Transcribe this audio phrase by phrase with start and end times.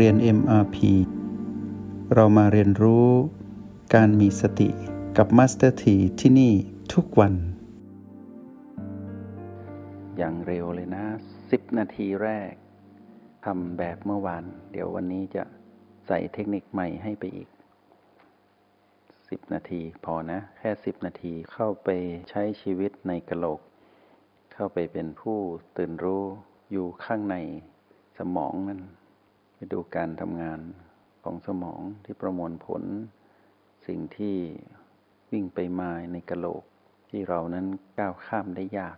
[0.00, 0.76] เรียน MRP
[2.14, 3.08] เรามาเรียนรู้
[3.94, 4.68] การมีสติ
[5.16, 6.52] กับ Master T ที่ที่นี่
[6.94, 7.34] ทุกวัน
[10.16, 11.04] อย่างเร็วเลยนะ
[11.42, 12.52] 10 นาทีแรก
[13.44, 15.44] ทำแบบเมื่อวาน เดี๋ยววันนี้จะ
[16.06, 17.48] ใส่เทคนิคใหม่ให้ไปอีก
[18.70, 21.88] 10 นาทีพอนะ แค่ 10 นาทีเข้าไป
[22.30, 23.60] ใช้ชีวิตในกะโหลก
[24.54, 25.38] เข้าไปเป็นผู้
[25.76, 26.24] ตื่นรู้
[26.72, 27.36] อยู่ข้างใน
[28.18, 28.82] สมองนั่น
[29.72, 30.60] ดูการทำงาน
[31.24, 32.82] ของสมองที่ประมวลผล
[33.86, 34.36] สิ่งที่
[35.32, 36.64] วิ่งไปมาในกะโหลก
[37.10, 37.66] ที่เรานั้น
[37.98, 38.96] ก้าวข้ามได้ยาก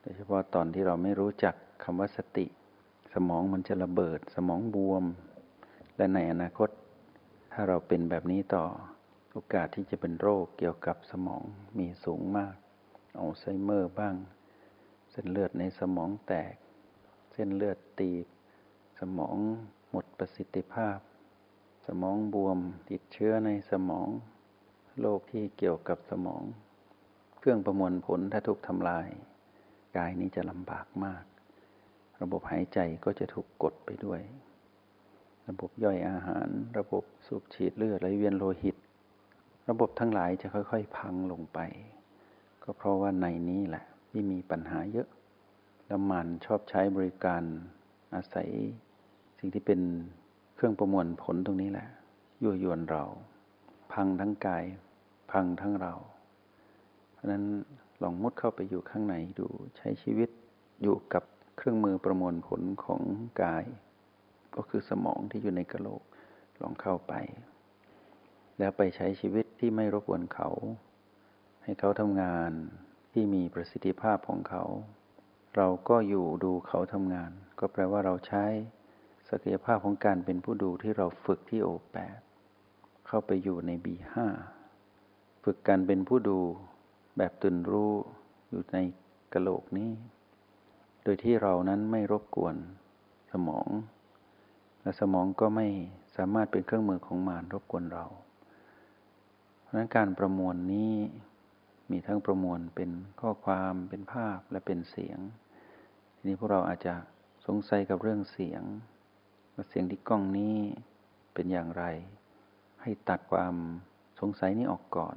[0.00, 2.46] โดยเฉพาะตอนที่เราไม่รู้จักคำว่าสติ
[3.12, 5.04] สมองมันจะระเบิด สมองบวม
[5.96, 6.70] และในอนาคต
[7.52, 8.64] ถ้าเราเป็นแบบนี้ต่อ
[9.32, 11.42] โอกาสที่จะเป็นโรคเกี่ยวกับสมอง
[11.78, 12.54] มีสูงมาก
[13.18, 14.14] อัลไซเมอร์บ้าง
[15.10, 16.54] เส้นเลือดในสมองแตก
[17.32, 18.26] เส้นเลือดตีบ
[19.00, 19.36] สมอง
[19.96, 20.98] หมดประสิทธิภาพ
[21.86, 22.58] สมองบวม
[22.90, 24.08] ติดเชื้อในสมอง
[25.00, 26.42] โรคที่เกี่ยวกับสมอง
[27.38, 29.08] เครื่องประมวลผลถ้าถูกทำลาย
[29.96, 31.24] กายนี้จะลำบากมาก
[32.22, 34.20] ระบบหายใจก็จะถูกกดไปด้วย
[35.48, 38.76] ระบบย่อยอาหาร ระบบสูบฉีดเลือดไหลเวียนโลหิต
[39.68, 41.58] ระบบทั้งหลายจะค่อยๆ พังลงไป
[42.62, 45.08] ก็เพราะว่าในนี้แหละที่มีปัญหาเยอะ
[45.86, 47.42] แล้วมันชอบใช้บริการ
[48.14, 48.50] อาศัย
[49.46, 49.82] สิ่งที่เป็น
[50.54, 51.88] เครื่องประมวลผลตรงนี้แหละ
[52.42, 53.04] ยั่วยวนเรา
[53.92, 54.64] พังทั้งกาย
[55.32, 55.94] พังทั้งเรา
[57.12, 57.44] เพราะนั้น
[58.02, 60.28] ลองมุดเข้าไปอยู่ข้างในดูใช้ชีวิต
[60.82, 61.24] อยู่กับ
[61.56, 63.00] เครื่องมือประมวลผลของ
[63.42, 63.64] กาย
[64.56, 66.02] ก็คือสมองที่อยู่ในกระโหลก
[66.60, 67.12] ลองเข้าไป
[68.58, 70.48] แล้วไปใช้ชีวิตที่ไม่รบกวนเขา
[71.62, 72.50] ให้เขาทำงาน
[73.12, 74.64] ที่มีประสิทธิภาพของเขา
[75.56, 78.44] เราก็อยู่ดูเขาทำงาน ก็แปลว่าเราใช้
[79.28, 82.18] ศักยภาพของการเป็นผู้ดูที่เราฝึกที่โอแปด
[83.06, 84.26] เข้าไปอยู่ในบีห้า
[85.44, 86.38] ฝึกการเป็นผู้ดู
[87.16, 87.92] แบบตื่นรู้
[88.48, 88.78] อยู่ใน
[89.32, 89.90] กะโหลกนี้
[91.02, 92.56] โดยที่เรานั้นไม่รบกวน
[93.32, 93.68] สมอง
[94.82, 95.66] และสมองก็ไม่
[96.16, 98.06] สามารถเป็นเครื่องมือของมารรบกวนเรา
[99.60, 100.92] เพราะนั้นการประมวลนี้
[101.90, 105.18] มีทั้งประมวลเป็นข้อความเป็นภาพและเป็นเสียง
[106.14, 106.94] ทีนี้พวกเราอาจจะ
[107.46, 108.62] สงสัยกับเรื่องเสียง
[109.56, 110.56] ว่าเสียงที่กล้องนี้
[111.34, 111.84] เป็นอย่างไร
[112.82, 113.54] ให้ตัดความ
[114.20, 115.16] สงสัยนี้ออกก่อน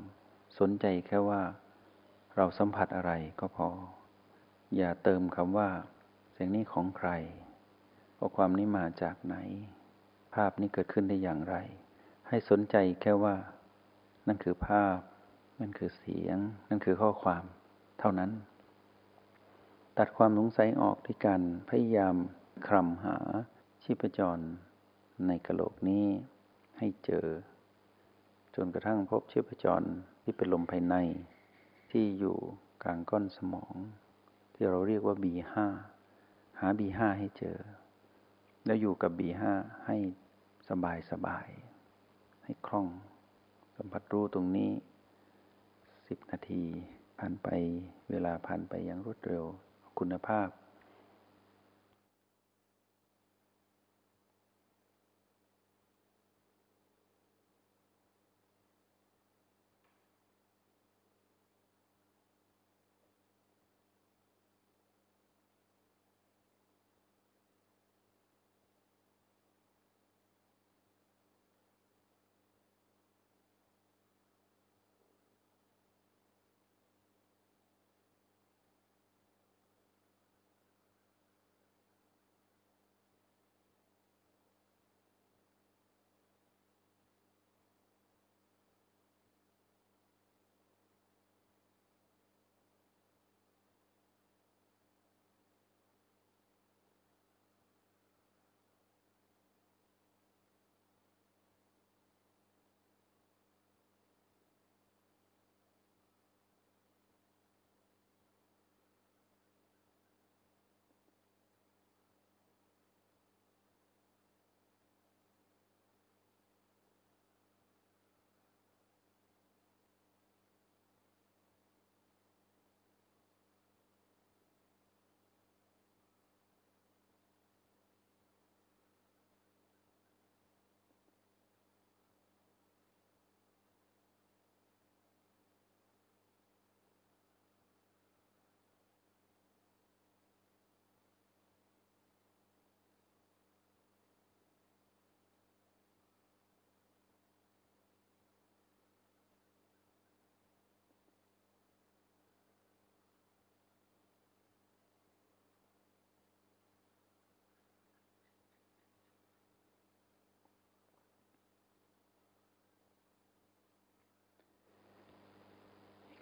[0.60, 1.42] สนใจแค่ว่า
[2.36, 3.70] เราสัมผัสอะไรก็พอ
[4.76, 5.70] อย่าเติมคำว่า
[6.34, 7.10] เสียงนี้ของใคร
[8.18, 9.38] ข้อความนี้มาจากไหน
[10.36, 11.56] ภาพนี้เกิดขึ้นได้อย่างไร
[12.28, 13.36] ให้สนใจแค่ว่า
[14.28, 14.98] นั่นคือภาพ
[15.60, 16.38] นั่นคือเสียง
[16.70, 17.44] นั่นคือข้อความ
[18.00, 18.32] เท่านั้น
[19.98, 22.16] ตัดความสงสัยออกที่การพยายาม
[22.68, 23.18] คลำหา
[23.92, 24.40] ชีพจร
[25.28, 26.06] ในกระโหลกนี้
[26.78, 27.28] ให้เจอ
[28.56, 29.88] จนกระทั่งพบชีพจร
[30.24, 30.96] ที่เป็นลมภายใน
[31.92, 32.38] ที่อยู่
[32.84, 33.74] กลางก้อนสมอง
[34.54, 35.54] ที่เราเรียกว่า B5
[36.60, 37.58] หา B5 ให้เจอ
[38.66, 39.44] แล้วอยู่กับ B5
[39.86, 39.98] ให้
[40.70, 41.48] สบายสบาย
[42.44, 42.88] ให้คล่อง
[43.76, 44.72] สัมผัสรู้ตรงนี้
[46.08, 46.64] สิบนาที
[47.20, 47.48] ผ่านไป
[48.12, 49.44] เวลาผ่านไปอย่างรวดเร็ว
[50.00, 50.50] คุณภาพ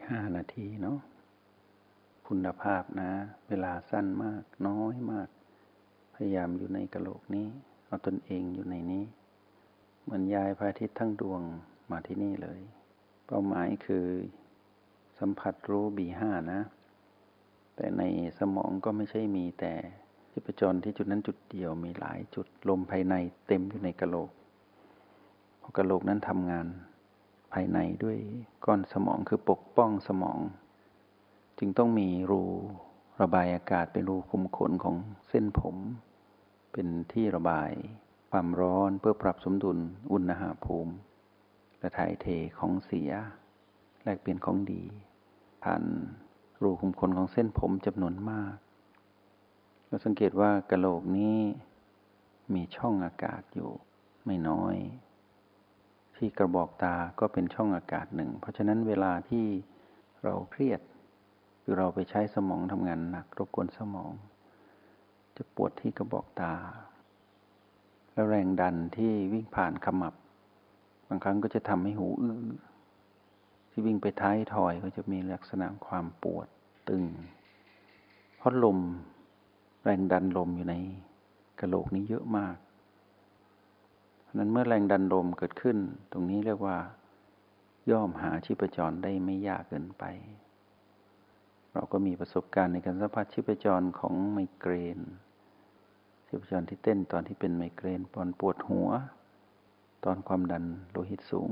[0.09, 0.99] ห้านาทีเนาะ
[2.27, 3.11] คุณภาพนะ
[3.47, 5.29] เวลาสั้นมาก น้อยมาก
[6.15, 7.47] พยายามอยู่ในกระโหลกนี้
[7.87, 9.03] เอาตนเองอยู่ในนี้
[10.03, 11.41] เหมือนยายพระอาทิตย์ทั้งดวง
[11.91, 12.61] มาที่นี่เลย
[13.25, 14.05] เป้าหมายคือ
[15.19, 16.61] สัมผัสรู้บีห้านะ
[17.75, 18.03] แต่ใน
[18.39, 19.73] สมองก็ไม่ใช่มีแต่
[20.31, 23.15] ชีพจรที่จุดนั้นจุดเดียวมีหลายจุดลมภายใน
[23.47, 24.31] เต็มอยู่ในกระโหลก
[25.61, 28.17] พอกระโหลกนั้นทำงานายในด้วย
[28.65, 30.39] ก้อนสมองคือปกป้องสมอง
[31.59, 32.43] จึงต้องมีรู
[33.21, 34.95] ระบายอากาศเป็นรูคุมขนของ
[35.29, 35.75] เส้นผม
[36.71, 37.71] เป็นที่ระบาย
[38.31, 39.77] ความร้อนเพื่อปรับสมดุล
[40.11, 40.93] อุณหภูมิ
[41.79, 42.25] และถ่ายเท
[42.59, 43.11] ของเสีย
[44.03, 44.83] แลกเปลี่ยนของดี
[45.63, 45.83] ผ่าน
[46.61, 48.55] รูคุมขนของเส้นผมจำนวนมาก
[49.87, 51.37] เราสังเกตว่ากระโหลกนี้
[52.53, 53.71] มีช่องอากาศอยู่
[54.25, 54.75] ไม่น้อย
[56.17, 59.45] ที่กระบอกตาก็เป็นช่องอากาศหนึ่ง เพราะฉะนั้นเวลาที่
[60.23, 60.81] เราเครียด
[61.61, 64.11] หรือเราไปใช้สมองทำงานหนักรบกวนสมอง
[65.35, 66.53] จะปวดที่กระบอกตา
[68.11, 70.13] แล้วแรงดันที่วิ่งผ่านขมับ
[71.07, 72.37] บางครั้งก็จะทำให้หูอื้อ
[73.69, 76.47] ที่วิ่งไปท้ายถอยก็จะมีลักษณะความปวด
[76.89, 77.03] ตึง
[78.37, 78.79] เพราะลม
[79.83, 80.75] แรงดันลมอยู่ใน
[81.59, 82.55] กระโหลกนี้เยอะมาก
[84.33, 85.77] นั้นเมื่อแรงดันลมเกิดขึ้น
[86.11, 86.77] ตรงนี้เรียกว่า
[87.91, 90.03] ย่อมหาชีพจรได้ไม่ยากเกินไป
[91.73, 94.99] เราก็มีประสบการณ์ในการสัมผัสชีพจรของไมเกรน
[96.27, 98.89] ชีพจรที่เต้นตอนที่เป็นไมเกรนปอนปวดหัว
[100.05, 101.51] ตอนความดันโลหิตสูง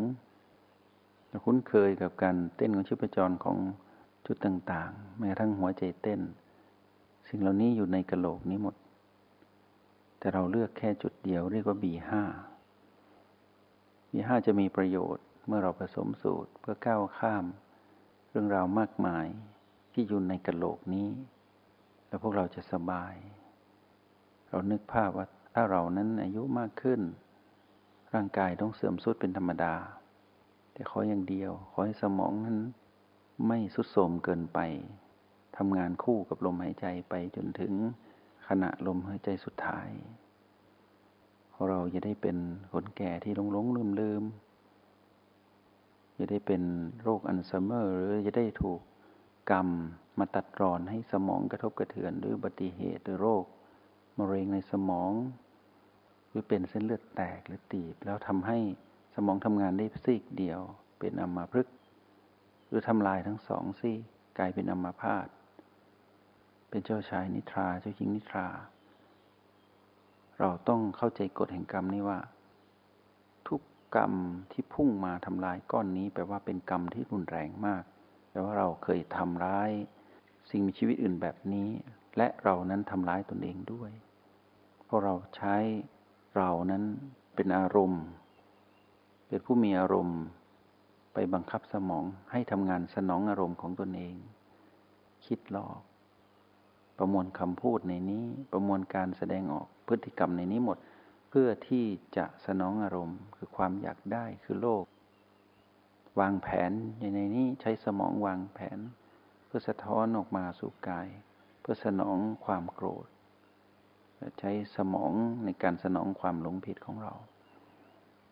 [1.27, 3.57] เราคุ้นเคยกับการเต้นของชีพจรของ
[4.25, 6.21] จุดต่างๆแม้กระทั่งหัวใจเต้น
[7.27, 8.75] สิ่งเหล่านี้อยู่ในกระโหลกนี้หมด
[10.17, 12.11] แต่เราเลือกแค่จุดเดียวเรียกว่า B5
[14.17, 17.45] มีห้าจะมีประโยชน์เมื่อเราผสมสูตรเพื่อก้าวข้าม
[18.29, 19.25] เรื่องราวมากมาย
[19.93, 21.09] ที่อยู่ในกระโหลกนี้
[22.07, 23.15] แล้วพวกเราจะสบาย
[24.49, 27.01] เรานึกภาพว่าถ้าเรานั้นอายุมากขึ้น
[28.13, 29.75] ร่างกายต้องเสื่อมสุดเป็นธรรมดา
[30.73, 32.57] แต่ขออย่างเดียว ขอให้สมองนั้น
[33.47, 34.59] ไม่สุดโทมเกินไป
[35.57, 37.73] ทำงานคู่กับลมหายใจไปจนถึง
[38.47, 39.89] ขณะลมหายใจสุดท้าย
[41.69, 42.37] เราจะได้เป็น
[42.73, 44.23] คนแก่ที่หลงหลงลืมลืม
[46.17, 46.61] จะได้เป็น
[47.01, 48.81] โรคอัลไซเมอร์ หรือจะได้ถูก
[49.51, 49.67] กรรม
[50.19, 53.45] มาตัดรอนให้สมองกระทบกระเทือนหรืออุบัติเหตุหรือโรค
[54.17, 55.11] มะเร็งในสมอง
[56.29, 58.57] หรือเป็นเส้นเลือดแตกหรือตีบ แล้วทำให้
[59.15, 60.59] สมองทำงานได้ซีกเดียว
[60.99, 61.75] เป็นอัมาพฤกษ์
[62.67, 63.97] หรือทำลายทั้งสองซี่
[64.37, 65.27] กลายเป็นอัมาพาต
[66.69, 68.47] เป็นเจ้าชายนิทราเจ้าหญิงนิทรา
[70.39, 72.19] เราต้องเข้าใจกฎแห่งกรรมนี้ว่า
[73.47, 73.61] ทุก
[73.95, 74.13] กรรม
[74.51, 77.83] ที่พุ่งมาทำลายก้อนนี้แปลว่าเป็นกรรมที่รุนแรงมาก
[78.29, 79.71] แปลว่าเราเคยทำร้าย
[80.49, 81.69] สิ่งมีชีวิตอื่นแบบนี้
[82.17, 83.91] และเรานั้นทำร้ายตนเองด้วย
[84.85, 85.55] เพราะเราใช้
[86.37, 86.83] เรานั้น
[87.35, 88.03] เป็นอารมณ์
[89.27, 90.21] เป็นผู้มีอารมณ์
[91.13, 94.15] ไปบังคับสมองให้ทำงานสนองอารมณ์ของตนเอง
[95.25, 95.79] คิดหลอก
[96.97, 100.77] ประมวลคำพูดในนี้ ประมวลการแสดงออกพฤติกรรมในนี้หมด
[101.29, 101.85] เพื่อที่
[102.17, 104.85] จะสนองอารมณ์ คือความอยากได้คือโลภ
[106.19, 108.79] วางแผนในนี้ใช้สมองวางแผน
[109.45, 111.07] เพื่อสะท้อนออกมาสู่กาย
[111.61, 113.07] เพื่อสนองความโกรธ
[114.39, 115.13] ใช้สมอง
[115.45, 117.13] ในการสนองความหลงผิดของเรา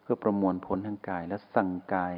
[0.02, 2.16] เพื่อประมวลผลทางกายและสั่งกาย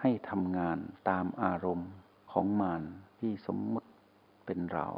[0.00, 0.78] ให้ทำงาน
[1.08, 1.90] ตามอารมณ์
[2.32, 2.82] ของมาน
[3.18, 3.88] ที่สมมุติ
[4.46, 4.88] เป็นเรา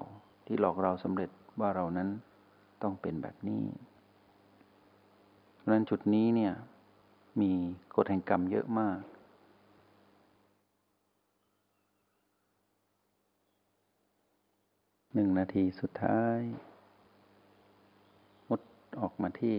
[0.53, 1.31] ที่หลอกเราสำเร็จ
[1.61, 2.09] ว่าเรานั้น
[2.83, 3.65] ต้องเป็นแบบนี้
[5.57, 6.53] เพราะนั้นจุดนี้เนี่ย
[7.41, 7.53] มี
[7.97, 9.01] กฎแห่งกรรมเยอะมาก
[15.15, 16.39] หนึ่งนาทีสุดท้าย
[18.49, 18.61] มุด
[19.01, 19.57] ออกมาที่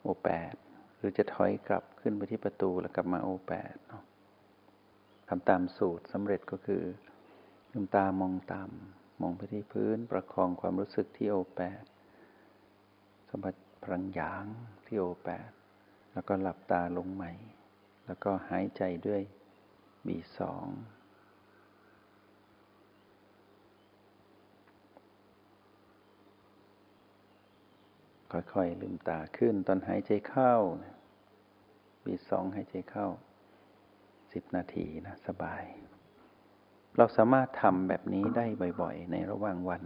[0.00, 0.54] โอแปด
[0.96, 3.74] หรือจะถอยกลับขึ้นไปที่ประตูแล้วกลับมาโอแปด
[5.28, 6.82] ทำตามสูตรสำเร็จก็คือ
[7.72, 8.70] ลืมตามองตาม
[9.20, 11.84] มองไปที่พื้นประคองความรู้สึกที่โอแปด
[13.28, 14.44] สมบัติพลังหยาง
[14.86, 15.50] ที่โอแปด
[16.12, 17.32] แล้วก็หลับตาลงใหม่
[18.06, 19.22] แล้วก็หายใจด้วย
[20.06, 20.66] บีสอง
[28.32, 30.54] ค่อยๆลืมตาขึ้นตอนหายใจเข้า
[32.04, 33.06] บีสองหายใจเข้า
[34.32, 35.64] สิบนาทีนะ สบาย
[36.98, 38.44] เราสามารถทำแบบนี้ได้
[38.80, 39.82] บ่อยๆ ในระหว่างวัน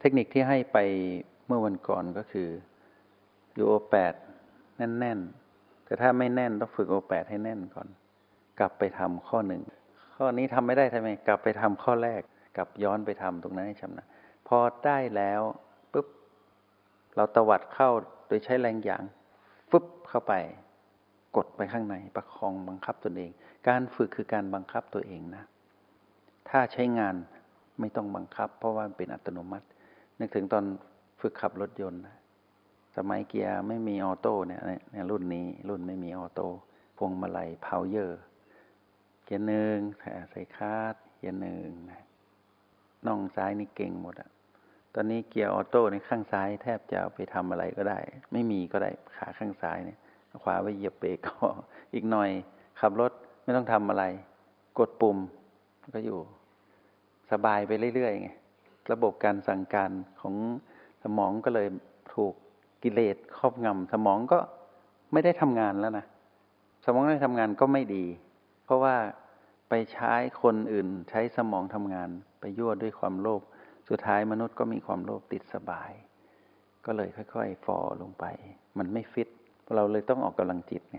[0.00, 0.78] เทคนิคที่ให้ไป
[1.46, 2.48] เมื่อวันก่อนก็คือ
[3.54, 4.14] อยู่โอแปด
[4.76, 7.88] แน่นๆ แต่ถ้าไม่แน่นต้องฝึกโอแปดให้แน่นก่อน
[8.60, 9.62] กลับไปทำข้อหนึ่ง
[10.16, 12.20] ข้อนี้ทำไม่ได้ทำไม กลับไปทำข้อแรก
[12.56, 14.08] กลับย้อนไปทำตรงนั้นให้ชำนาญ
[14.48, 15.40] พอได้แล้ว
[15.92, 16.06] ปุ๊บ
[17.16, 17.90] เราตวัดเข้า
[18.26, 19.02] โดยใช้แรงอย่าง
[19.70, 20.34] ฟึบเข้าไป
[21.36, 23.30] กดไปข้างใน ประคองบังคับตนเอง
[23.68, 25.44] การฝึกคือการบังคับตัวเองนะ
[26.48, 27.14] ถ้าใช้งาน
[27.80, 29.66] ไม่ต้องบังคับ เพราะว่าเป็นอัตโนมัติ
[30.18, 30.64] นึกถึงตอน
[31.20, 32.16] ฝึกขับรถยนต์นะ
[32.96, 34.60] สมัยเกียร์ไม่มีออโต้เนี่ย
[34.92, 36.48] ในรุ่นนี้รุ่นไม่มีออโต้
[36.96, 38.20] พวงมาลัย power
[39.24, 39.76] เกียร์หนึ่ง
[40.30, 42.02] ใส่คาดเกียร์หนึ่งนะ
[43.06, 44.30] น่องซ้ายนี่เก่งหมดอะ
[44.94, 47.98] ตอนนี้เกียร์ออโต้ในข้างซ้ายแทบจะไปทำอะไรก็ได้
[48.32, 49.98] ไม่มีก็ได้ขาข้างซ้ายเนี่ย
[50.42, 51.34] ขวาไว้เหยียบเบรกก็
[51.94, 52.30] อีกหน่อย
[52.80, 53.12] ขับรถ
[53.48, 54.04] ไม่ต้องทำอะไร
[54.78, 55.18] กดปุ่ม
[55.94, 56.18] ก็อยู่
[57.32, 58.30] สบายไปเรื่อยๆไง
[58.92, 59.90] ระบบการสั่งการ
[60.20, 60.34] ของ
[61.02, 61.68] สมองก็เลย
[62.14, 62.34] ถูก
[62.82, 64.38] กิเลสครอบงำสมองก็
[65.12, 66.06] ไม่ได้ทำงานแล้วนะ
[66.84, 68.04] สมองไม่ทำงานก็ไม่ดี
[68.64, 68.96] เพราะว่า
[69.68, 70.12] ไปใช้
[70.42, 72.08] คนอื่น ใช้สมองทำงาน
[72.40, 73.42] ไปยั่วด้วยความโลภ
[73.88, 75.90] สุดท้ายมนุษย์ก็มีความโลภติดสบาย
[76.86, 78.24] ก็เลยค่อยๆฟอลงไป
[78.78, 79.28] มันไม่ฟิต
[79.74, 80.98] เราเลยต้องออกกำลังจิตไง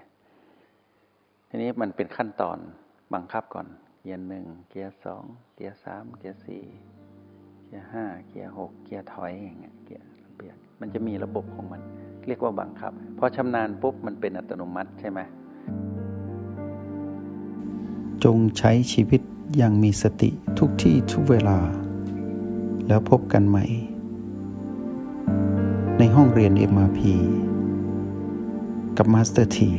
[1.52, 2.58] ทีนี้มันเป็นขั้นตอน
[3.14, 3.68] บังคับก่อน
[4.02, 5.24] เกียร์หนึ่งเกียร์สอง
[5.56, 6.64] เกียร์สามเกียร์สี่
[7.66, 11.82] เกียร์ห้าเกียร์หกเกียร์ถอยอย่างเงี้ยเกียร์ระเบียดมันจะมีระบบของมัน
[12.28, 15.20] เรียกว่าบังคับพอชำนาญปุ๊บมันเป็นอัตโนมัติใช่ไหม
[18.24, 19.22] จงใช้ชีวิต
[19.58, 20.30] อย่างมีสติ
[20.60, 21.58] ทุกที่ทุกเวลา
[22.88, 23.66] แล้วพบกันใหม่
[25.98, 27.00] ในห้องเรียน MRP
[28.98, 29.72] กับมาสเตอร์ที